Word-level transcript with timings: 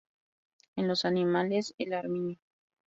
En 0.77 0.87
los 0.87 1.05
animales 1.05 1.75
el 1.77 1.93
armiño. 1.93 2.39